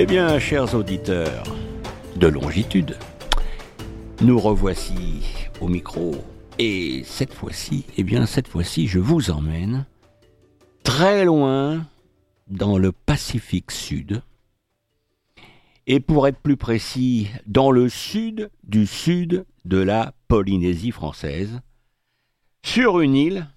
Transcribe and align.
Eh 0.00 0.06
bien, 0.06 0.38
chers 0.38 0.76
auditeurs 0.76 1.42
de 2.14 2.28
longitude, 2.28 2.96
nous 4.20 4.38
revoici 4.38 5.24
au 5.60 5.66
micro. 5.66 6.14
Et 6.60 7.02
cette 7.02 7.34
fois-ci, 7.34 7.84
eh 7.96 8.04
bien, 8.04 8.24
cette 8.24 8.46
fois-ci, 8.46 8.86
je 8.86 9.00
vous 9.00 9.32
emmène 9.32 9.86
très 10.84 11.24
loin 11.24 11.84
dans 12.46 12.78
le 12.78 12.92
Pacifique 12.92 13.72
Sud. 13.72 14.22
Et 15.88 15.98
pour 15.98 16.28
être 16.28 16.38
plus 16.38 16.56
précis, 16.56 17.28
dans 17.48 17.72
le 17.72 17.88
sud 17.88 18.50
du 18.62 18.86
sud 18.86 19.46
de 19.64 19.78
la 19.78 20.14
Polynésie 20.28 20.92
française, 20.92 21.60
sur 22.62 23.00
une 23.00 23.16
île 23.16 23.48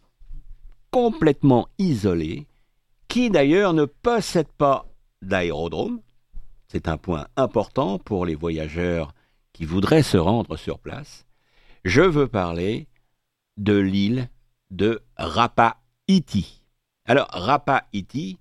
complètement 0.89 1.67
isolée 1.77 2.47
qui 3.08 3.30
d'ailleurs 3.30 3.73
ne 3.73 3.85
possède 3.85 4.52
pas 4.58 4.88
d'aérodrome, 5.21 6.02
c'est 6.71 6.88
un 6.88 6.95
point 6.95 7.27
important 7.35 7.99
pour 7.99 8.25
les 8.25 8.35
voyageurs 8.35 9.13
qui 9.52 9.66
voudraient 9.66 10.03
se 10.03 10.16
rendre 10.16 10.55
sur 10.55 10.80
place. 10.80 11.25
Je 11.84 12.02
veux 12.02 12.30
parler 12.30 12.88
de 13.57 13.77
l'île 13.77 14.30
de 14.70 15.02
Rapa-Iti. 15.17 16.63
Alors, 17.03 17.27
Rapa-Iti, 17.31 18.38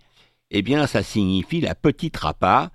eh 0.52 0.62
bien, 0.62 0.86
ça 0.86 1.02
signifie 1.02 1.60
la 1.60 1.74
petite 1.74 2.16
Rapa, 2.18 2.70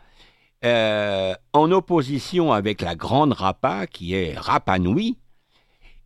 euh, 0.66 1.34
en 1.54 1.72
opposition 1.72 2.52
avec 2.52 2.81
la 2.81 2.95
grande 2.95 3.31
Rapa, 3.31 3.88
qui 3.88 4.14
est 4.14 4.38
Rapa 4.38 4.78
Nui, 4.78 5.17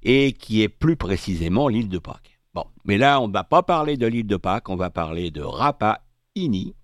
et 0.03 0.33
qui 0.33 0.61
est 0.61 0.69
plus 0.69 0.95
précisément 0.95 1.69
l'île 1.69 1.89
de 1.89 1.97
Pâques. 1.97 2.39
Bon, 2.53 2.65
mais 2.85 2.99
là, 2.99 3.19
on 3.19 3.27
ne 3.27 3.33
va 3.33 3.43
pas 3.43 3.63
parler 3.63 3.97
de 3.97 4.05
l'île 4.05 4.27
de 4.27 4.37
Pâques, 4.37 4.69
on 4.69 4.75
va 4.75 4.91
parler 4.91 5.31
de 5.31 5.41
Rapa-Ini, 5.41 6.75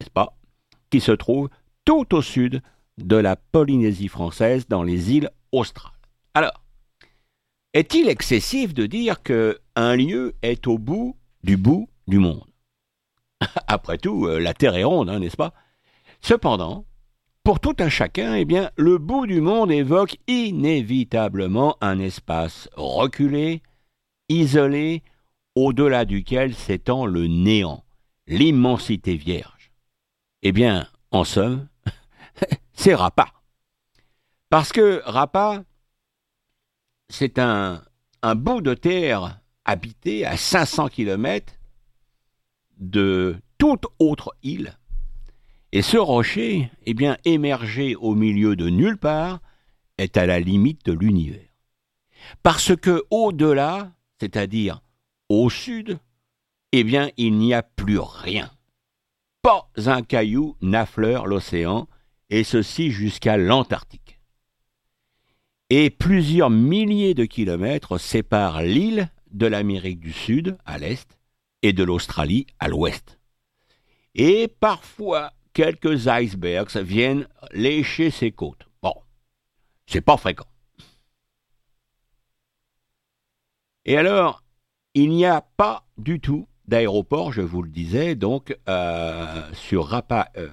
n'est-ce 0.00 0.10
pas, 0.10 0.36
qui 0.90 1.00
se 1.00 1.12
trouve 1.12 1.48
tout 1.86 2.14
au 2.14 2.20
sud 2.20 2.60
de 2.98 3.16
la 3.16 3.36
Polynésie 3.36 4.08
française 4.08 4.68
dans 4.68 4.82
les 4.82 5.12
îles 5.12 5.30
australes. 5.52 5.92
Alors, 6.34 6.62
est-il 7.72 8.08
excessif 8.08 8.74
de 8.74 8.84
dire 8.84 9.22
que 9.22 9.58
un 9.76 9.96
lieu 9.96 10.34
est 10.42 10.66
au 10.66 10.76
bout 10.76 11.16
du 11.42 11.56
bout 11.56 11.88
du 12.08 12.18
monde? 12.18 12.50
Après 13.68 13.96
tout, 13.96 14.26
euh, 14.26 14.38
la 14.38 14.52
Terre 14.52 14.74
est 14.74 14.84
ronde, 14.84 15.08
hein, 15.08 15.20
n'est-ce 15.20 15.36
pas? 15.36 15.54
Cependant, 16.20 16.84
pour 17.44 17.60
tout 17.60 17.76
un 17.78 17.88
chacun, 17.88 18.34
eh 18.34 18.44
bien, 18.44 18.70
le 18.76 18.98
bout 18.98 19.26
du 19.26 19.40
monde 19.40 19.70
évoque 19.70 20.16
inévitablement 20.26 21.76
un 21.80 22.00
espace 22.00 22.68
reculé, 22.74 23.62
isolé, 24.28 25.04
au-delà 25.54 26.04
duquel 26.04 26.54
s'étend 26.54 27.06
le 27.06 27.28
néant, 27.28 27.84
l'immensité 28.26 29.16
vierge. 29.16 29.70
Eh 30.42 30.50
bien, 30.50 30.88
en 31.12 31.22
somme, 31.22 31.68
c'est 32.72 32.94
Rapa. 32.94 33.28
Parce 34.48 34.72
que 34.72 35.02
Rapa, 35.04 35.64
c'est 37.08 37.38
un, 37.38 37.82
bout 38.36 38.60
de 38.60 38.74
terre 38.74 39.40
habité 39.64 40.26
à 40.26 40.36
500 40.36 40.88
km 40.88 41.54
de 42.78 43.36
toute 43.58 43.86
autre 43.98 44.34
île. 44.42 44.76
Et 45.72 45.82
ce 45.82 45.96
rocher, 45.96 46.70
eh 46.84 46.94
bien, 46.94 47.16
émergé 47.24 47.94
au 47.96 48.14
milieu 48.14 48.56
de 48.56 48.68
nulle 48.68 48.98
part, 48.98 49.40
est 49.98 50.16
à 50.16 50.26
la 50.26 50.40
limite 50.40 50.84
de 50.86 50.92
l'univers. 50.92 51.48
Parce 52.42 52.74
que 52.76 53.04
au-delà, 53.10 53.92
c'est-à-dire 54.20 54.80
au 55.28 55.50
sud, 55.50 55.98
eh 56.72 56.84
bien, 56.84 57.10
il 57.16 57.36
n'y 57.38 57.54
a 57.54 57.62
plus 57.62 57.98
rien. 57.98 58.50
Pas 59.42 59.70
un 59.76 60.02
caillou 60.02 60.56
n'affleure 60.60 61.26
l'océan, 61.26 61.88
et 62.30 62.44
ceci 62.44 62.90
jusqu'à 62.90 63.36
l'Antarctique. 63.36 64.20
Et 65.70 65.90
plusieurs 65.90 66.50
milliers 66.50 67.14
de 67.14 67.24
kilomètres 67.24 67.98
séparent 67.98 68.62
l'île 68.62 69.10
de 69.32 69.46
l'Amérique 69.46 70.00
du 70.00 70.12
Sud 70.12 70.56
à 70.64 70.78
l'est 70.78 71.18
et 71.62 71.72
de 71.72 71.82
l'Australie 71.82 72.46
à 72.58 72.68
l'ouest. 72.68 73.18
Et 74.14 74.48
parfois, 74.48 75.32
quelques 75.52 76.06
icebergs 76.06 76.76
viennent 76.76 77.26
lécher 77.52 78.10
ces 78.10 78.30
côtes. 78.30 78.68
Bon, 78.82 78.94
c'est 79.86 80.00
pas 80.00 80.16
fréquent. 80.16 80.46
Et 83.84 83.96
alors, 83.96 84.42
il 84.94 85.10
n'y 85.10 85.26
a 85.26 85.40
pas 85.40 85.86
du 85.98 86.20
tout 86.20 86.48
d'aéroport, 86.66 87.32
je 87.32 87.42
vous 87.42 87.62
le 87.62 87.68
disais, 87.68 88.14
donc 88.14 88.56
euh, 88.68 89.52
sur 89.52 89.86
Rapa, 89.86 90.30
euh, 90.36 90.48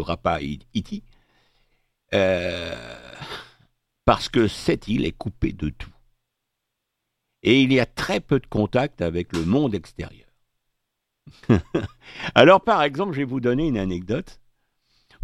Rapa 0.00 0.40
Iti, 0.40 1.02
euh, 2.12 2.74
parce 4.04 4.28
que 4.28 4.48
cette 4.48 4.88
île 4.88 5.04
est 5.04 5.16
coupée 5.16 5.52
de 5.52 5.70
tout. 5.70 5.90
Et 7.42 7.60
il 7.62 7.72
y 7.72 7.80
a 7.80 7.86
très 7.86 8.20
peu 8.20 8.40
de 8.40 8.46
contact 8.46 9.02
avec 9.02 9.32
le 9.32 9.44
monde 9.44 9.74
extérieur. 9.74 10.28
Alors, 12.34 12.62
par 12.62 12.82
exemple, 12.82 13.12
je 13.12 13.18
vais 13.18 13.24
vous 13.24 13.40
donner 13.40 13.66
une 13.66 13.78
anecdote. 13.78 14.40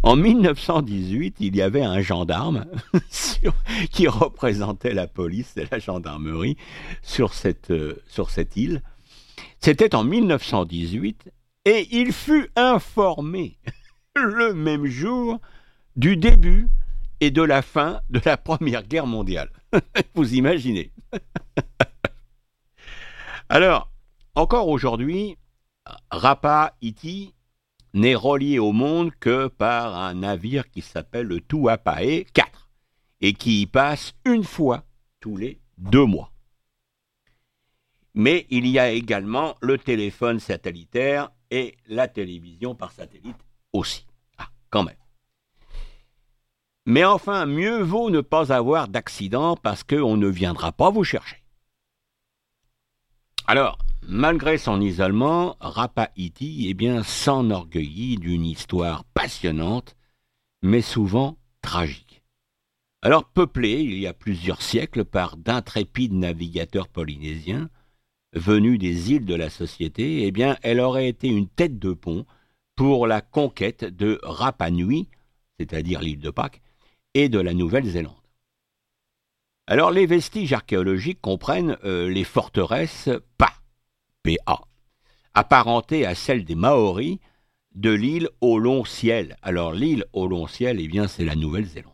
En 0.03 0.15
1918, 0.15 1.37
il 1.39 1.55
y 1.55 1.61
avait 1.61 1.83
un 1.83 2.01
gendarme 2.01 2.65
qui 3.91 4.07
représentait 4.07 4.93
la 4.93 5.07
police 5.07 5.55
et 5.57 5.67
la 5.71 5.77
gendarmerie 5.77 6.57
sur 7.03 7.33
cette, 7.33 7.71
euh, 7.71 8.01
sur 8.07 8.31
cette 8.31 8.57
île. 8.57 8.81
C'était 9.59 9.93
en 9.93 10.03
1918 10.03 11.31
et 11.65 11.87
il 11.91 12.13
fut 12.13 12.49
informé 12.55 13.59
le 14.15 14.53
même 14.53 14.85
jour 14.85 15.39
du 15.95 16.17
début 16.17 16.67
et 17.19 17.31
de 17.31 17.41
la 17.41 17.61
fin 17.61 18.01
de 18.09 18.21
la 18.25 18.37
Première 18.37 18.83
Guerre 18.83 19.07
mondiale. 19.07 19.51
Vous 20.15 20.33
imaginez. 20.33 20.91
Alors, 23.49 23.91
encore 24.35 24.67
aujourd'hui, 24.69 25.37
Rapa 26.09 26.75
Iti 26.81 27.33
n'est 27.93 28.15
relié 28.15 28.59
au 28.59 28.71
monde 28.71 29.11
que 29.19 29.47
par 29.47 29.95
un 29.95 30.13
navire 30.13 30.69
qui 30.69 30.81
s'appelle 30.81 31.27
le 31.27 31.41
Tuapae 31.41 32.23
4 32.33 32.69
et 33.19 33.33
qui 33.33 33.61
y 33.61 33.65
passe 33.65 34.13
une 34.25 34.43
fois 34.43 34.83
tous 35.19 35.35
les 35.35 35.59
deux 35.77 36.05
mois. 36.05 36.31
Mais 38.13 38.45
il 38.49 38.67
y 38.67 38.79
a 38.79 38.91
également 38.91 39.55
le 39.61 39.77
téléphone 39.77 40.39
satellitaire 40.39 41.31
et 41.49 41.77
la 41.87 42.07
télévision 42.07 42.75
par 42.75 42.91
satellite 42.91 43.37
aussi. 43.73 44.05
Ah, 44.37 44.49
quand 44.69 44.83
même. 44.83 44.95
Mais 46.85 47.05
enfin, 47.05 47.45
mieux 47.45 47.81
vaut 47.81 48.09
ne 48.09 48.21
pas 48.21 48.51
avoir 48.51 48.87
d'accident 48.87 49.55
parce 49.55 49.83
qu'on 49.83 50.17
ne 50.17 50.27
viendra 50.27 50.71
pas 50.71 50.89
vous 50.89 51.03
chercher. 51.03 51.37
Alors, 53.47 53.77
malgré 54.03 54.57
son 54.57 54.81
isolement, 54.81 55.57
Rapa-Iti 55.59 56.69
eh 56.69 57.03
s'enorgueillit 57.03 58.17
d'une 58.17 58.45
histoire 58.45 59.03
passionnante, 59.05 59.95
mais 60.61 60.81
souvent 60.81 61.37
tragique. 61.61 62.23
Alors 63.03 63.25
peuplée 63.25 63.81
il 63.81 63.97
y 63.97 64.05
a 64.05 64.13
plusieurs 64.13 64.61
siècles 64.61 65.05
par 65.05 65.37
d'intrépides 65.37 66.13
navigateurs 66.13 66.87
polynésiens, 66.87 67.69
venue 68.33 68.77
des 68.77 69.11
îles 69.11 69.25
de 69.25 69.35
la 69.35 69.49
société, 69.49 70.25
eh 70.25 70.31
bien, 70.31 70.57
elle 70.61 70.79
aurait 70.79 71.09
été 71.09 71.27
une 71.27 71.47
tête 71.47 71.79
de 71.79 71.93
pont 71.93 72.25
pour 72.75 73.07
la 73.07 73.21
conquête 73.21 73.83
de 73.83 74.19
Rapa 74.23 74.69
Nui, 74.69 75.09
c'est-à-dire 75.59 76.01
l'île 76.01 76.19
de 76.19 76.29
Pâques, 76.29 76.61
et 77.13 77.29
de 77.29 77.39
la 77.39 77.53
Nouvelle-Zélande. 77.53 78.15
Alors, 79.67 79.91
les 79.91 80.05
vestiges 80.05 80.53
archéologiques 80.53 81.21
comprennent 81.21 81.77
euh, 81.83 82.09
les 82.09 82.23
forteresses 82.23 83.09
Pa, 83.37 83.53
PA, 84.23 84.61
apparentées 85.33 86.05
à 86.05 86.15
celles 86.15 86.45
des 86.45 86.55
Maoris 86.55 87.19
de 87.75 87.91
l'île 87.91 88.29
au 88.41 88.59
long 88.59 88.85
ciel. 88.85 89.37
Alors, 89.41 89.73
l'île 89.73 90.05
au 90.13 90.27
long 90.27 90.47
ciel, 90.47 90.79
eh 90.79 90.87
bien, 90.87 91.07
c'est 91.07 91.25
la 91.25 91.35
Nouvelle-Zélande 91.35 91.93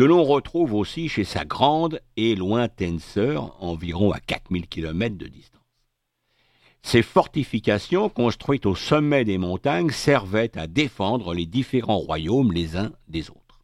que 0.00 0.06
l'on 0.06 0.24
retrouve 0.24 0.72
aussi 0.72 1.10
chez 1.10 1.24
sa 1.24 1.44
grande 1.44 2.00
et 2.16 2.34
lointaine 2.34 3.00
sœur, 3.00 3.62
environ 3.62 4.12
à 4.12 4.18
4000 4.18 4.66
km 4.66 5.18
de 5.18 5.26
distance. 5.26 5.59
Ces 6.82 7.02
fortifications, 7.02 8.08
construites 8.08 8.66
au 8.66 8.74
sommet 8.74 9.24
des 9.24 9.38
montagnes, 9.38 9.90
servaient 9.90 10.56
à 10.58 10.66
défendre 10.66 11.34
les 11.34 11.46
différents 11.46 11.98
royaumes 11.98 12.52
les 12.52 12.76
uns 12.76 12.92
des 13.08 13.30
autres. 13.30 13.60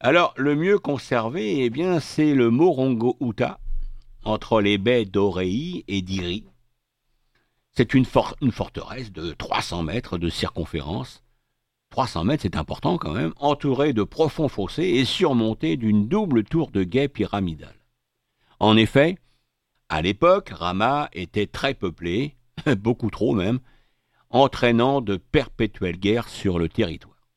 Alors, 0.00 0.34
le 0.36 0.56
mieux 0.56 0.78
conservé, 0.78 1.62
eh 1.64 1.70
bien, 1.70 2.00
c'est 2.00 2.34
le 2.34 2.50
Morongo 2.50 3.16
Uta, 3.20 3.60
entre 4.24 4.60
les 4.60 4.78
baies 4.78 5.04
d'Orei 5.04 5.84
et 5.88 6.02
d'Iri. 6.02 6.44
C'est 7.72 7.94
une, 7.94 8.06
une 8.40 8.52
forteresse 8.52 9.12
de 9.12 9.32
300 9.32 9.82
mètres 9.84 10.18
de 10.18 10.28
circonférence, 10.28 11.22
300 11.90 12.24
mètres, 12.24 12.42
c'est 12.42 12.56
important 12.56 12.98
quand 12.98 13.12
même, 13.12 13.32
entouré 13.36 13.92
de 13.92 14.02
profonds 14.02 14.48
fossés 14.48 14.84
et 14.84 15.04
surmonté 15.04 15.76
d'une 15.76 16.08
double 16.08 16.44
tour 16.44 16.70
de 16.70 16.84
guet 16.84 17.08
pyramidale. 17.08 17.76
En 18.60 18.76
effet, 18.76 19.18
à 19.90 20.02
l'époque, 20.02 20.50
Rama 20.50 21.10
était 21.12 21.48
très 21.48 21.74
peuplé, 21.74 22.36
beaucoup 22.78 23.10
trop 23.10 23.34
même, 23.34 23.58
entraînant 24.30 25.00
de 25.00 25.16
perpétuelles 25.16 25.98
guerres 25.98 26.28
sur 26.28 26.60
le 26.60 26.68
territoire. 26.68 27.28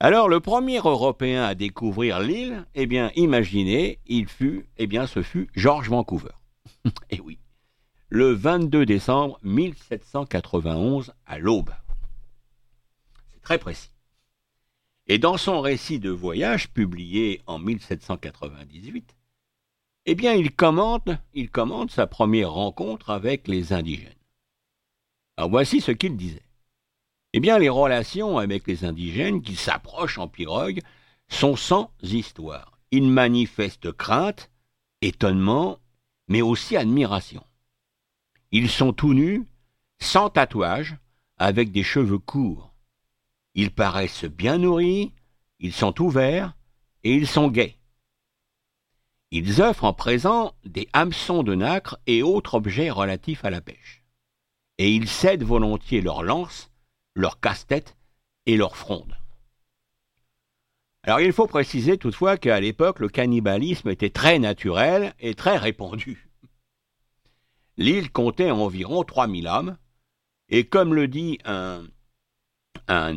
Alors 0.00 0.30
le 0.30 0.40
premier 0.40 0.78
Européen 0.78 1.44
à 1.44 1.54
découvrir 1.54 2.20
l'île, 2.20 2.66
eh 2.74 2.86
bien 2.86 3.10
imaginez, 3.16 3.98
il 4.06 4.28
fut, 4.28 4.66
eh 4.78 4.86
bien 4.86 5.06
ce 5.06 5.22
fut 5.22 5.50
George 5.54 5.90
Vancouver. 5.90 6.32
eh 7.10 7.20
oui, 7.20 7.38
le 8.08 8.32
22 8.32 8.86
décembre 8.86 9.38
1791 9.42 11.12
à 11.26 11.38
l'aube. 11.38 11.74
C'est 13.26 13.42
très 13.42 13.58
précis. 13.58 13.90
Et 15.06 15.18
dans 15.18 15.36
son 15.36 15.60
récit 15.60 15.98
de 15.98 16.10
voyage 16.10 16.70
publié 16.70 17.42
en 17.46 17.58
1798, 17.58 19.17
eh 20.10 20.14
bien 20.14 20.32
il 20.32 20.50
commente, 20.54 21.10
sa 21.90 22.06
première 22.06 22.52
rencontre 22.52 23.10
avec 23.10 23.46
les 23.46 23.74
indigènes. 23.74 24.14
Alors 25.36 25.50
voici 25.50 25.82
ce 25.82 25.90
qu'il 25.92 26.16
disait. 26.16 26.46
Eh 27.34 27.40
bien, 27.40 27.58
les 27.58 27.68
relations 27.68 28.38
avec 28.38 28.66
les 28.66 28.86
indigènes 28.86 29.42
qui 29.42 29.54
s'approchent 29.54 30.16
en 30.16 30.26
pirogue 30.26 30.80
sont 31.28 31.56
sans 31.56 31.92
histoire. 32.02 32.78
Ils 32.90 33.06
manifestent 33.06 33.92
crainte, 33.92 34.50
étonnement, 35.02 35.78
mais 36.26 36.40
aussi 36.40 36.74
admiration. 36.74 37.44
Ils 38.50 38.70
sont 38.70 38.94
tout 38.94 39.12
nus, 39.12 39.44
sans 39.98 40.30
tatouage, 40.30 40.96
avec 41.36 41.70
des 41.70 41.84
cheveux 41.84 42.18
courts. 42.18 42.72
Ils 43.54 43.70
paraissent 43.70 44.24
bien 44.24 44.56
nourris, 44.56 45.12
ils 45.60 45.74
sont 45.74 46.00
ouverts 46.00 46.54
et 47.04 47.14
ils 47.14 47.26
sont 47.26 47.48
gais. 47.48 47.77
Ils 49.30 49.60
offrent 49.60 49.84
en 49.84 49.92
présent 49.92 50.54
des 50.64 50.88
hameçons 50.92 51.42
de 51.42 51.54
nacre 51.54 51.98
et 52.06 52.22
autres 52.22 52.54
objets 52.54 52.90
relatifs 52.90 53.44
à 53.44 53.50
la 53.50 53.60
pêche. 53.60 54.04
Et 54.78 54.92
ils 54.92 55.08
cèdent 55.08 55.44
volontiers 55.44 56.00
leurs 56.00 56.22
lances 56.22 56.70
leur 57.18 57.40
casse-tête 57.40 57.96
et 58.46 58.56
leur 58.56 58.76
fronde. 58.76 59.16
Alors 61.02 61.20
il 61.20 61.32
faut 61.32 61.46
préciser 61.46 61.98
toutefois 61.98 62.36
qu'à 62.36 62.60
l'époque, 62.60 63.00
le 63.00 63.08
cannibalisme 63.08 63.88
était 63.88 64.10
très 64.10 64.38
naturel 64.38 65.14
et 65.18 65.34
très 65.34 65.56
répandu. 65.56 66.28
L'île 67.76 68.10
comptait 68.10 68.50
environ 68.50 69.04
3000 69.04 69.46
hommes, 69.46 69.76
et 70.48 70.64
comme 70.64 70.94
le 70.94 71.08
dit 71.08 71.38
un, 71.44 71.84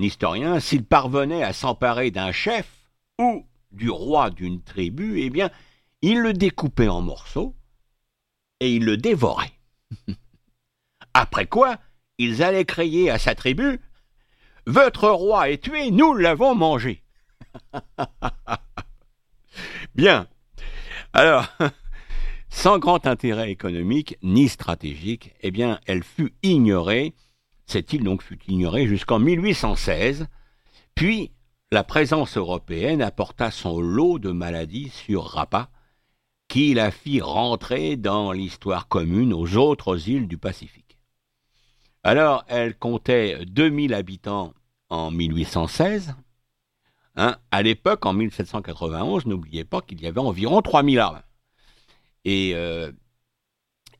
historien, 0.01 0.59
s'il 0.59 0.83
parvenait 0.83 1.43
à 1.43 1.53
s'emparer 1.53 2.11
d'un 2.11 2.31
chef 2.31 2.89
ou 3.19 3.45
du 3.71 3.89
roi 3.89 4.29
d'une 4.29 4.61
tribu, 4.61 5.19
eh 5.21 5.29
bien, 5.29 5.49
il 6.01 6.19
le 6.19 6.33
découpait 6.33 6.87
en 6.87 7.01
morceaux 7.01 7.55
et 8.59 8.73
il 8.75 8.85
le 8.85 8.97
dévorait. 8.97 9.53
Après 11.13 11.47
quoi, 11.47 11.77
ils 12.17 12.43
allaient 12.43 12.65
crier 12.65 13.09
à 13.09 13.19
sa 13.19 13.35
tribu 13.35 13.79
votre 14.65 15.09
roi 15.09 15.49
est 15.49 15.63
tué, 15.63 15.91
nous 15.91 16.13
l'avons 16.13 16.55
mangé. 16.55 17.03
Bien. 19.95 20.27
Alors, 21.13 21.47
sans 22.49 22.79
grand 22.79 23.07
intérêt 23.07 23.51
économique 23.51 24.17
ni 24.21 24.47
stratégique, 24.47 25.33
eh 25.41 25.51
bien, 25.51 25.79
elle 25.87 26.03
fut 26.03 26.33
ignorée, 26.43 27.15
cette 27.65 27.91
île 27.91 28.03
donc 28.03 28.21
fut 28.21 28.39
ignorée 28.47 28.87
jusqu'en 28.87 29.19
1816, 29.19 30.27
puis 30.95 31.31
la 31.71 31.83
présence 31.83 32.37
européenne 32.37 33.01
apporta 33.01 33.49
son 33.49 33.81
lot 33.81 34.19
de 34.19 34.31
maladies 34.31 34.89
sur 34.89 35.25
Rapa, 35.25 35.69
qui 36.51 36.73
la 36.73 36.91
fit 36.91 37.21
rentrer 37.21 37.95
dans 37.95 38.33
l'histoire 38.33 38.89
commune 38.89 39.31
aux 39.31 39.55
autres 39.55 40.09
îles 40.09 40.27
du 40.27 40.37
Pacifique. 40.37 40.97
Alors, 42.03 42.43
elle 42.49 42.77
comptait 42.77 43.45
2000 43.45 43.93
habitants 43.93 44.53
en 44.89 45.11
1816. 45.11 46.13
Hein. 47.15 47.37
À 47.51 47.61
l'époque, 47.63 48.05
en 48.05 48.11
1791, 48.11 49.27
n'oubliez 49.27 49.63
pas 49.63 49.79
qu'il 49.79 50.01
y 50.01 50.07
avait 50.07 50.19
environ 50.19 50.61
3000 50.61 50.99
armes. 50.99 51.21
Et, 52.25 52.51
euh, 52.53 52.91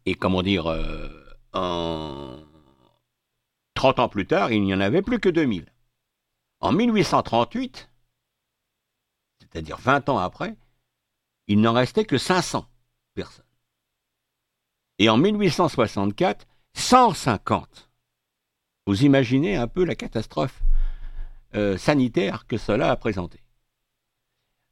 et 0.06 0.16
comment 0.16 0.44
dire, 0.44 0.68
euh, 0.68 1.08
en 1.54 2.36
30 3.76 4.00
ans 4.00 4.10
plus 4.10 4.28
tard, 4.28 4.52
il 4.52 4.62
n'y 4.62 4.74
en 4.74 4.82
avait 4.82 5.02
plus 5.02 5.22
que 5.22 5.30
2000. 5.30 5.72
En 6.60 6.74
1838, 6.74 7.90
c'est-à-dire 9.40 9.78
20 9.78 10.10
ans 10.10 10.18
après, 10.18 10.58
il 11.48 11.62
n'en 11.62 11.74
restait 11.74 12.06
que 12.06 12.18
500 12.18 12.66
personnes. 13.14 13.46
Et 15.00 15.10
en 15.10 15.18
1864, 15.18 16.48
150. 16.74 17.90
Vous 18.88 19.04
imaginez 19.04 19.56
un 19.56 19.68
peu 19.68 19.84
la 19.84 19.96
catastrophe 19.96 20.62
euh, 21.56 21.78
sanitaire 21.78 22.48
que 22.48 22.58
cela 22.58 22.92
a 22.92 22.96
présenté. 22.96 23.40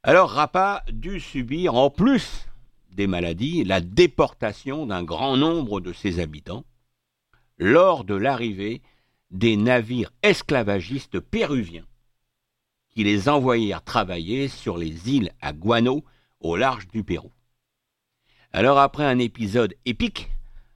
Alors 0.02 0.30
Rapa 0.30 0.82
dut 0.90 1.20
subir, 1.20 1.74
en 1.74 1.90
plus 1.90 2.46
des 2.90 3.06
maladies, 3.06 3.64
la 3.64 3.80
déportation 3.80 4.86
d'un 4.86 5.02
grand 5.02 5.36
nombre 5.36 5.80
de 5.80 5.92
ses 5.92 6.20
habitants 6.20 6.64
lors 7.58 8.04
de 8.04 8.14
l'arrivée 8.14 8.82
des 9.30 9.56
navires 9.56 10.12
esclavagistes 10.22 11.20
péruviens 11.20 11.86
qui 12.88 13.04
les 13.04 13.28
envoyèrent 13.28 13.84
travailler 13.84 14.48
sur 14.48 14.76
les 14.76 15.10
îles 15.10 15.32
à 15.40 15.52
Guano 15.52 16.04
au 16.40 16.56
large 16.56 16.88
du 16.88 17.04
Pérou. 17.04 17.32
Alors 18.52 18.78
après 18.78 19.04
un 19.04 19.18
épisode 19.18 19.74
épique 19.84 20.30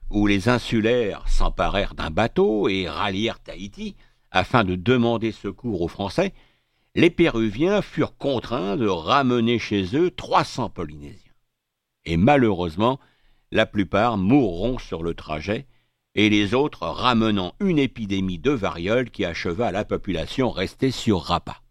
où 0.09 0.27
les 0.27 0.47
insulaires 0.49 1.27
s'emparèrent 1.27 1.95
d'un 1.95 2.11
bateau 2.11 2.69
et 2.69 2.87
rallièrent 2.87 3.39
Tahiti 3.39 3.95
afin 4.31 4.63
de 4.63 4.75
demander 4.75 5.31
secours 5.31 5.81
aux 5.81 5.87
Français, 5.87 6.33
les 6.93 7.09
Péruviens 7.09 7.81
furent 7.81 8.17
contraints 8.17 8.77
de 8.77 8.87
ramener 8.87 9.59
chez 9.59 9.95
eux 9.97 10.11
300 10.11 10.69
Polynésiens. 10.69 11.33
Et 12.05 12.17
malheureusement, 12.17 12.99
la 13.51 13.65
plupart 13.65 14.17
mourront 14.17 14.77
sur 14.77 15.03
le 15.03 15.13
trajet, 15.13 15.67
et 16.13 16.29
les 16.29 16.53
autres 16.53 16.83
ramenant 16.83 17.53
une 17.59 17.79
épidémie 17.79 18.39
de 18.39 18.51
variole 18.51 19.11
qui 19.11 19.25
acheva 19.25 19.71
la 19.71 19.83
population 19.83 20.49
restée 20.49 20.91
sur 20.91 21.21
Rapa. 21.21 21.61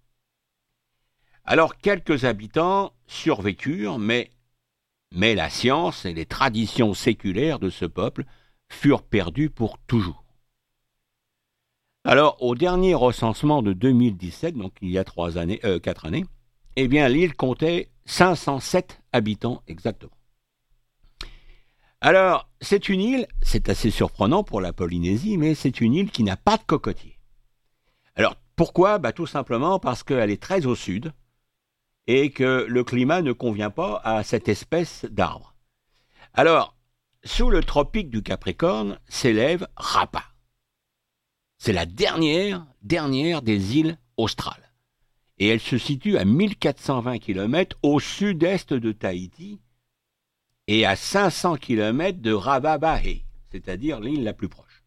Alors 1.44 1.76
quelques 1.76 2.24
habitants 2.24 2.92
survécurent, 3.06 3.98
mais 3.98 4.30
la 5.12 5.50
science 5.50 6.06
et 6.06 6.14
les 6.14 6.26
traditions 6.26 6.94
séculaires 6.94 7.58
de 7.58 7.70
ce 7.70 7.84
peuple 7.84 8.24
furent 8.68 9.02
perdues 9.02 9.50
pour 9.50 9.78
toujours. 9.78 10.24
Alors, 12.06 12.42
au 12.42 12.54
dernier 12.54 12.94
recensement 12.94 13.62
de 13.62 13.72
2017, 13.72 14.56
donc 14.56 14.72
il 14.82 14.90
y 14.90 14.98
a 14.98 15.04
trois 15.04 15.38
années, 15.38 15.60
euh, 15.64 15.78
quatre 15.78 16.04
années, 16.06 16.26
eh 16.76 16.88
bien, 16.88 17.08
l'île 17.08 17.34
comptait 17.34 17.90
507 18.04 19.00
habitants 19.12 19.62
exactement. 19.68 20.12
Alors, 22.02 22.50
c'est 22.60 22.90
une 22.90 23.00
île, 23.00 23.26
c'est 23.40 23.70
assez 23.70 23.90
surprenant 23.90 24.44
pour 24.44 24.60
la 24.60 24.74
Polynésie, 24.74 25.38
mais 25.38 25.54
c'est 25.54 25.80
une 25.80 25.94
île 25.94 26.10
qui 26.10 26.24
n'a 26.24 26.36
pas 26.36 26.58
de 26.58 26.62
cocotier. 26.62 27.18
Alors, 28.16 28.36
pourquoi? 28.56 28.98
Bah, 28.98 29.12
Tout 29.12 29.26
simplement 29.26 29.78
parce 29.78 30.02
qu'elle 30.02 30.30
est 30.30 30.42
très 30.42 30.66
au 30.66 30.74
sud, 30.74 31.12
et 32.06 32.30
que 32.30 32.66
le 32.68 32.84
climat 32.84 33.22
ne 33.22 33.32
convient 33.32 33.70
pas 33.70 34.00
à 34.04 34.22
cette 34.22 34.48
espèce 34.48 35.06
d'arbre. 35.06 35.54
Alors, 36.32 36.76
sous 37.24 37.48
le 37.48 37.62
tropique 37.62 38.10
du 38.10 38.22
Capricorne 38.22 38.98
s'élève 39.08 39.66
Rapa. 39.76 40.24
C'est 41.56 41.72
la 41.72 41.86
dernière, 41.86 42.66
dernière 42.82 43.40
des 43.40 43.78
îles 43.78 43.98
australes. 44.16 44.72
Et 45.38 45.48
elle 45.48 45.60
se 45.60 45.78
situe 45.78 46.18
à 46.18 46.24
1420 46.24 47.18
km 47.18 47.78
au 47.82 47.98
sud-est 47.98 48.74
de 48.74 48.92
Tahiti 48.92 49.60
et 50.66 50.86
à 50.86 50.96
500 50.96 51.56
km 51.56 52.20
de 52.20 52.32
Ravabahe, 52.32 53.24
c'est-à-dire 53.50 54.00
l'île 54.00 54.22
la 54.22 54.32
plus 54.32 54.48
proche. 54.48 54.84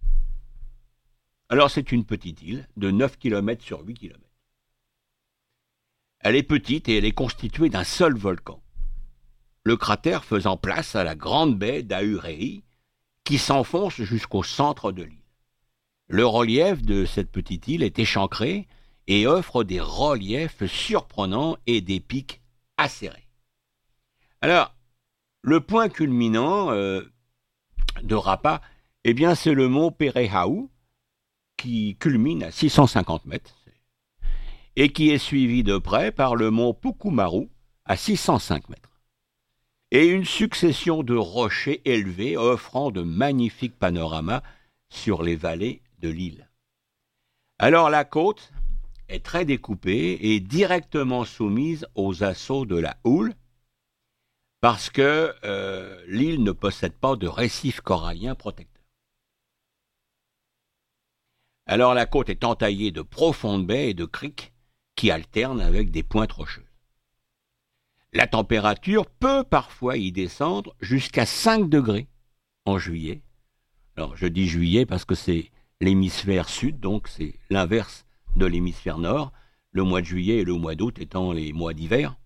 Alors 1.50 1.72
c'est 1.72 1.92
une 1.92 2.06
petite 2.06 2.42
île 2.42 2.68
de 2.78 2.92
9 2.92 3.18
km 3.18 3.64
sur 3.64 3.82
8 3.82 3.94
km. 3.94 4.27
Elle 6.20 6.36
est 6.36 6.44
petite 6.44 6.90
et 6.90 6.98
elle 6.98 7.06
est 7.06 7.12
constituée 7.12 7.70
d'un 7.70 7.84
seul 7.84 8.16
volcan. 8.16 8.62
Le 9.64 9.78
cratère 9.78 10.24
faisant 10.24 10.58
place 10.58 10.96
à 10.96 11.04
la 11.04 11.16
grande 11.16 11.58
baie 11.58 11.84
d'Ahurei 11.84 12.64
qui 13.24 13.38
s'enfonce 13.38 14.02
jusqu'au 14.02 14.44
centre 14.44 14.92
de 14.92 15.04
l'île. 15.04 15.18
Le 16.08 16.26
relief 16.26 16.82
de 16.82 17.06
cette 17.06 17.32
petite 17.32 17.68
île 17.68 17.84
est 17.84 18.00
échancré 18.00 18.68
et 19.08 19.28
offre 19.28 19.64
des 19.64 19.82
reliefs 19.82 20.66
surprenants 20.66 21.58
et 21.68 21.82
des 21.82 22.00
pics 22.00 22.42
acérés. 22.78 23.28
Alors, 24.42 24.74
le 25.42 25.60
point 25.60 25.90
culminant 25.90 26.72
euh, 26.72 27.02
de 28.04 28.16
Rapa, 28.16 28.62
eh 29.04 29.14
bien, 29.14 29.36
c'est 29.36 29.54
le 29.54 29.68
mont 29.68 29.92
Perehaou, 29.92 30.70
qui 31.58 31.98
culmine 32.00 32.44
à 32.44 32.52
650 32.52 33.26
mètres 33.26 33.57
et 34.80 34.90
qui 34.90 35.10
est 35.10 35.18
suivi 35.18 35.64
de 35.64 35.80
près 35.80 36.12
par 36.12 36.36
le 36.36 36.52
mont 36.52 36.72
Pukumaru 36.72 37.50
à 37.86 37.98
605 37.98 38.70
mètres, 38.70 39.02
et 39.90 40.06
une 40.06 40.24
succession 40.24 41.02
de 41.02 41.16
rochers 41.16 41.82
élevés 41.84 42.38
offrant 42.38 42.92
de 42.92 43.02
magnifiques 43.02 43.80
panoramas 43.80 44.44
sur 44.90 45.24
les 45.24 45.36
vallées 45.36 45.82
de 45.98 46.10
l'île. 46.10 46.48
Alors 47.58 47.90
la 47.90 48.06
côte 48.06 48.54
est 49.10 49.26
très 49.26 49.46
découpée 49.46 50.20
et 50.22 50.40
directement 50.40 51.26
soumise 51.26 51.88
aux 51.96 52.24
assauts 52.24 52.68
de 52.68 52.78
la 52.78 52.98
houle, 53.04 53.34
parce 54.62 54.92
que 54.92 55.34
euh, 55.44 56.04
l'île 56.08 56.44
ne 56.44 56.52
possède 56.52 56.94
pas 56.94 57.16
de 57.16 57.28
récif 57.28 57.82
corallien 57.82 58.36
protecteur. 58.36 58.84
Alors 61.66 61.96
la 61.96 62.06
côte 62.06 62.30
est 62.30 62.44
entaillée 62.44 62.92
de 62.92 63.02
profondes 63.02 63.66
baies 63.66 63.90
et 63.90 63.94
de 63.96 64.06
criques 64.06 64.54
qui 64.98 65.10
alternent 65.10 65.62
avec 65.62 65.92
des 65.92 66.04
pointes 66.04 66.34
rocheuses. 66.34 66.66
La 68.12 68.28
température 68.28 69.06
peut 69.06 69.46
parfois 69.46 69.96
y 69.96 70.12
descendre 70.12 70.76
jusqu'à 70.82 71.26
5 71.26 71.70
degrés 71.70 72.08
en 72.66 72.78
juillet. 72.78 73.22
Alors 73.96 74.18
je 74.18 74.28
dis 74.28 74.48
juillet 74.48 74.86
parce 74.86 75.06
que 75.06 75.16
c'est 75.16 75.52
l'hémisphère 75.80 76.50
sud, 76.50 76.82
donc 76.82 77.08
c'est 77.08 77.36
l'inverse 77.50 78.06
de 78.36 78.46
l'hémisphère 78.46 78.98
nord, 78.98 79.32
le 79.72 79.84
mois 79.84 80.02
de 80.02 80.06
juillet 80.08 80.40
et 80.40 80.44
le 80.44 80.54
mois 80.54 80.76
d'août 80.76 81.00
étant 81.00 81.32
les 81.32 81.54
mois 81.54 81.74
d'hiver. 81.74 82.18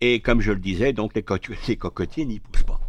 Et 0.00 0.20
comme 0.20 0.40
je 0.40 0.52
le 0.52 0.58
disais, 0.58 0.92
donc 0.92 1.14
les, 1.14 1.22
cocotiers 1.76 2.24
n'y 2.24 2.40
poussent 2.40 2.64
pas. 2.64 2.80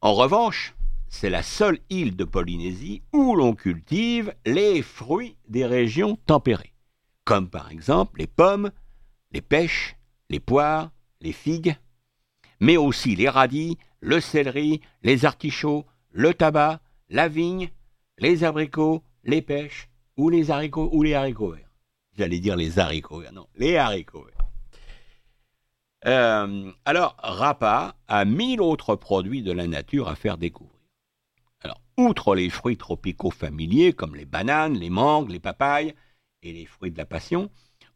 En 0.00 0.14
revanche, 0.14 0.74
c'est 1.08 1.30
la 1.30 1.42
seule 1.42 1.78
île 1.90 2.16
de 2.16 2.24
Polynésie 2.24 3.02
où 3.12 3.36
l'on 3.36 3.54
cultive 3.54 4.34
les 4.44 4.82
fruits 4.82 5.36
des 5.48 5.66
régions 5.66 6.16
tempérées, 6.26 6.71
comme 7.24 7.48
par 7.48 7.70
exemple 7.70 8.18
les 8.18 8.26
pommes, 8.26 8.70
les 9.32 9.42
pêches, 9.42 9.96
les 10.28 10.40
poires, 10.40 10.90
les 11.20 11.32
figues, 11.32 11.76
mais 12.60 12.76
aussi 12.76 13.16
les 13.16 13.28
radis, 13.28 13.78
le 14.00 14.20
céleri, 14.20 14.80
les 15.02 15.24
artichauts, 15.24 15.86
le 16.10 16.34
tabac, 16.34 16.80
la 17.08 17.28
vigne, 17.28 17.70
les 18.18 18.44
abricots, 18.44 19.02
les 19.24 19.42
pêches 19.42 19.88
ou 20.16 20.28
les 20.28 20.50
haricots 20.50 20.90
ou 20.92 21.02
les 21.02 21.14
haricots 21.14 21.52
verts. 21.52 21.70
J'allais 22.16 22.40
dire 22.40 22.56
les 22.56 22.78
haricots 22.78 23.20
verts, 23.20 23.32
non, 23.32 23.46
les 23.56 23.76
haricots 23.76 24.24
verts. 24.24 24.48
Euh, 26.04 26.72
alors, 26.84 27.16
Rapa 27.18 27.94
a 28.08 28.24
mille 28.24 28.60
autres 28.60 28.96
produits 28.96 29.42
de 29.42 29.52
la 29.52 29.68
nature 29.68 30.08
à 30.08 30.16
faire 30.16 30.36
découvrir. 30.36 30.72
Outre 31.98 32.34
les 32.34 32.48
fruits 32.48 32.78
tropicaux 32.78 33.30
familiers 33.30 33.92
comme 33.92 34.16
les 34.16 34.24
bananes, 34.24 34.78
les 34.78 34.88
mangues, 34.88 35.30
les 35.30 35.38
papayes 35.38 35.94
et 36.42 36.52
les 36.52 36.66
fruits 36.66 36.90
de 36.90 36.98
la 36.98 37.06
passion, 37.06 37.50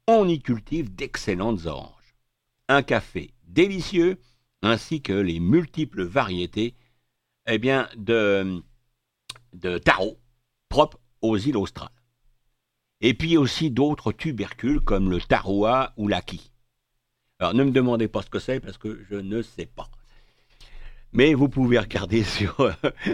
on 0.06 0.28
y 0.28 0.40
cultive 0.40 0.94
d'excellentes 0.94 1.66
oranges, 1.66 2.14
un 2.68 2.82
café 2.82 3.32
délicieux, 3.46 4.20
ainsi 4.62 5.02
que 5.02 5.12
les 5.12 5.40
multiples 5.40 6.04
variétés 6.04 6.74
eh 7.46 7.58
bien, 7.58 7.88
de, 7.96 8.62
de 9.52 9.78
taro 9.78 10.18
propres 10.68 10.98
aux 11.22 11.36
îles 11.36 11.56
australes. 11.56 11.90
Et 13.00 13.14
puis 13.14 13.36
aussi 13.36 13.70
d'autres 13.70 14.12
tubercules 14.12 14.80
comme 14.80 15.10
le 15.10 15.20
taroua 15.20 15.92
ou 15.96 16.08
l'aki. 16.08 16.50
Alors 17.38 17.54
ne 17.54 17.64
me 17.64 17.70
demandez 17.70 18.08
pas 18.08 18.22
ce 18.22 18.30
que 18.30 18.38
c'est 18.38 18.60
parce 18.60 18.78
que 18.78 19.04
je 19.10 19.16
ne 19.16 19.42
sais 19.42 19.66
pas. 19.66 19.90
Mais 21.12 21.34
vous 21.34 21.48
pouvez 21.48 21.78
regarder 21.78 22.24
sur 22.24 22.58
euh, 22.60 22.72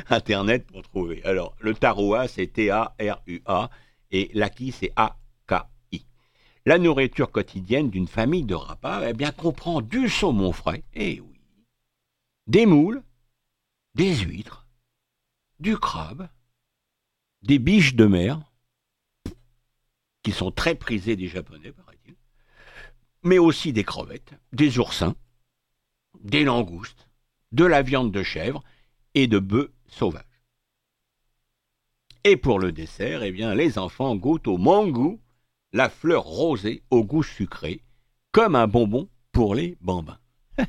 Internet 0.09 0.67
pour 0.67 0.83
trouver. 0.83 1.23
Alors 1.25 1.57
le 1.61 1.75
taroua 1.75 2.29
c'est 2.29 2.47
T-A-R-U-A 2.47 3.71
et 4.12 4.31
l'aki 4.35 4.73
c'est 4.73 4.93
A-K-I. 4.97 5.22
La 6.64 6.78
nourriture 6.78 7.33
quotidienne 7.33 7.90
d'une 7.90 8.07
famille 8.07 8.45
de 8.45 8.54
rapas 8.54 9.09
eh 9.09 9.12
bien, 9.14 9.33
comprend 9.33 9.81
du 9.81 10.09
saumon 10.09 10.52
frais, 10.52 10.85
eh 10.95 11.21
oui, 11.21 11.40
des 12.47 12.66
moules, 12.66 13.02
des 13.95 14.14
huîtres, 14.14 14.66
du 15.59 15.76
crabe, 15.76 16.28
des 17.42 17.59
biches 17.59 17.95
de 17.95 18.07
mer, 18.07 18.40
qui 20.23 20.31
sont 20.31 20.52
très 20.52 20.76
prisées 20.76 21.16
des 21.16 21.26
Japonais, 21.26 21.73
paraît-il, 21.73 22.14
mais 23.25 23.38
aussi 23.38 23.73
des 23.73 23.85
crevettes, 23.85 24.35
des 24.52 24.78
oursins, 24.78 25.16
des 26.21 26.45
langoustes, 26.45 27.09
de 27.50 27.64
la 27.64 27.83
viande 27.83 28.12
de 28.12 28.23
chèvre 28.23 28.62
et 29.14 29.26
de 29.26 29.40
bœufs 29.40 29.73
sauvages. 29.88 30.25
Et 32.23 32.37
pour 32.37 32.61
le 32.61 32.71
dessert, 32.71 33.25
eh 33.25 33.33
bien, 33.33 33.52
les 33.54 33.78
enfants 33.78 34.14
goûtent 34.14 34.47
au 34.47 34.59
mangou, 34.59 35.21
la 35.73 35.88
fleur 35.88 36.25
rosée 36.25 36.83
au 36.91 37.05
goût 37.05 37.23
sucré, 37.23 37.83
comme 38.31 38.57
un 38.57 38.67
bonbon 38.67 39.09
pour 39.33 39.55
les 39.55 39.76
bambins. 39.81 40.19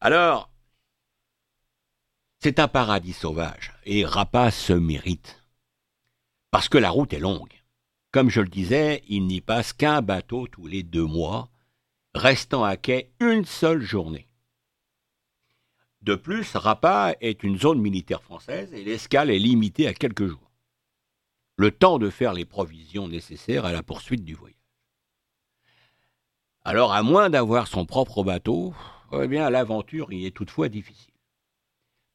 Alors, 0.00 0.50
c'est 2.40 2.58
un 2.58 2.68
paradis 2.68 3.12
sauvage, 3.12 3.72
et 3.84 4.04
Rapas 4.04 4.50
se 4.50 4.72
mérite. 4.72 5.42
Parce 6.50 6.68
que 6.68 6.78
la 6.78 6.90
route 6.90 7.12
est 7.12 7.20
longue. 7.20 7.62
Comme 8.10 8.28
je 8.28 8.40
le 8.40 8.48
disais, 8.48 9.02
il 9.08 9.26
n'y 9.26 9.40
passe 9.40 9.72
qu'un 9.72 10.02
bateau 10.02 10.46
tous 10.48 10.66
les 10.66 10.82
deux 10.82 11.06
mois, 11.06 11.48
restant 12.14 12.64
à 12.64 12.76
quai 12.76 13.12
une 13.20 13.46
seule 13.46 13.80
journée. 13.80 14.28
De 16.02 16.16
plus, 16.16 16.56
Rapa 16.56 17.14
est 17.20 17.44
une 17.44 17.58
zone 17.58 17.80
militaire 17.80 18.22
française 18.22 18.74
et 18.74 18.82
l'escale 18.82 19.30
est 19.30 19.38
limitée 19.38 19.86
à 19.86 19.94
quelques 19.94 20.26
jours. 20.26 20.41
Le 21.62 21.70
temps 21.70 22.00
de 22.00 22.10
faire 22.10 22.32
les 22.32 22.44
provisions 22.44 23.06
nécessaires 23.06 23.64
à 23.64 23.70
la 23.70 23.84
poursuite 23.84 24.24
du 24.24 24.34
voyage. 24.34 24.58
Alors, 26.64 26.92
à 26.92 27.04
moins 27.04 27.30
d'avoir 27.30 27.68
son 27.68 27.86
propre 27.86 28.24
bateau, 28.24 28.74
eh 29.12 29.28
bien, 29.28 29.48
l'aventure 29.48 30.12
y 30.12 30.26
est 30.26 30.32
toutefois 30.32 30.68
difficile. 30.68 31.14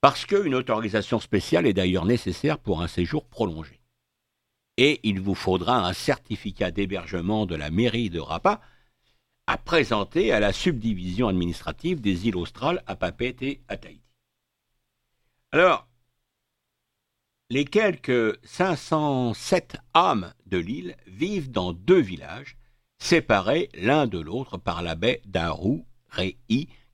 Parce 0.02 0.26
qu'une 0.26 0.54
autorisation 0.54 1.22
spéciale 1.22 1.66
est 1.66 1.72
d'ailleurs 1.72 2.04
nécessaire 2.04 2.60
pour 2.60 2.82
un 2.82 2.90
séjour 2.90 3.26
prolongé 3.26 3.80
et 4.76 5.00
il 5.04 5.22
vous 5.22 5.34
faudra 5.34 5.88
un 5.88 5.94
certificat 5.94 6.72
d'hébergement 6.72 7.46
de 7.46 7.56
la 7.56 7.72
mairie 7.72 8.10
de 8.10 8.20
Rapa 8.20 8.60
à 9.48 9.58
présenter 9.58 10.34
à 10.34 10.42
la 10.42 10.52
subdivision 10.52 11.30
administrative 11.30 12.02
des 12.02 12.28
îles 12.28 12.36
australes 12.36 12.84
à 12.86 12.98
Papette 12.98 13.42
et 13.44 13.62
à 13.70 13.78
Tahiti. 13.78 14.02
Alors, 15.54 15.88
les 17.50 17.66
quelques 17.66 18.38
507 18.46 19.78
âmes 19.94 20.34
de 20.46 20.58
l'île 20.58 20.98
vivent 21.08 21.52
dans 21.52 21.74
deux 21.74 22.02
villages, 22.02 22.58
séparés 23.00 23.70
l'un 23.74 24.08
de 24.08 24.20
l'autre 24.20 24.58
par 24.58 24.82
la 24.82 24.96
baie 24.96 25.22
d'Aru 25.26 25.84
Rei, 26.10 26.38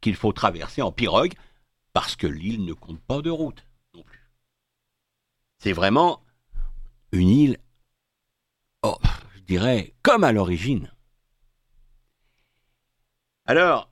qu'il 0.02 0.16
faut 0.16 0.34
traverser 0.34 0.82
en 0.82 0.92
pirogue, 0.92 1.34
parce 1.94 2.16
que 2.16 2.28
l'île 2.28 2.66
ne 2.66 2.74
compte 2.74 3.02
pas 3.02 3.22
de 3.22 3.30
route 3.30 3.66
non 3.94 4.04
plus. 4.04 4.32
C'est 5.60 5.74
vraiment 5.74 6.24
une 7.12 7.30
île 7.30 7.58
oh, 8.84 8.98
je 9.36 9.40
dirais, 9.42 9.94
comme 10.02 10.24
à 10.24 10.32
l'origine. 10.32 10.92
Alors, 13.46 13.90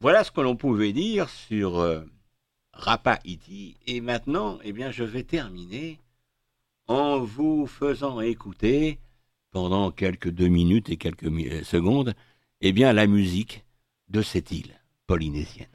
voilà 0.00 0.24
ce 0.24 0.30
que 0.30 0.40
l'on 0.40 0.56
pouvait 0.56 0.92
dire 0.92 1.28
sur 1.30 1.78
euh, 1.78 2.04
Rapa 2.74 3.18
Iti. 3.24 3.76
Et 3.86 4.00
maintenant, 4.00 4.58
eh 4.62 4.72
bien, 4.72 4.90
je 4.90 5.04
vais 5.04 5.22
terminer 5.22 5.98
en 6.86 7.20
vous 7.20 7.66
faisant 7.66 8.20
écouter 8.20 8.98
pendant 9.50 9.90
quelques 9.90 10.30
deux 10.30 10.48
minutes 10.48 10.90
et 10.90 10.96
quelques 10.96 11.24
euh, 11.24 11.62
secondes, 11.62 12.14
eh 12.60 12.72
bien, 12.72 12.92
la 12.92 13.06
musique 13.06 13.64
de 14.08 14.20
cette 14.20 14.50
île 14.50 14.80
polynésienne. 15.06 15.68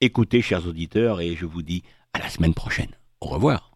Écoutez, 0.00 0.40
chers 0.40 0.66
auditeurs, 0.66 1.20
et 1.20 1.36
je 1.36 1.44
vous 1.44 1.62
dis 1.62 1.82
à 2.14 2.18
la 2.18 2.30
semaine 2.30 2.54
prochaine. 2.54 2.96
Au 3.20 3.26
revoir. 3.26 3.69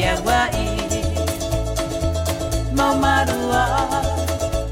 ya 0.00 0.16
wa 0.24 0.48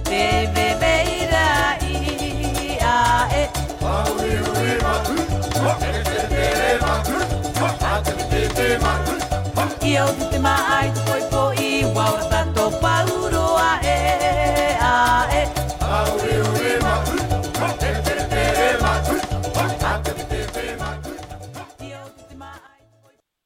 Te 0.04 0.48
bebe 0.54 0.94
i 1.10 2.78
a 2.80 3.28
e 3.32 3.44
matu 4.82 5.06
te 6.30 6.46
matu 6.82 8.12
te 8.30 8.42
te 8.56 8.68
matu 8.84 9.14
Ia 9.86 10.04
te 10.30 10.38
ma 10.38 10.54
ai 10.78 10.88
te 11.06 11.39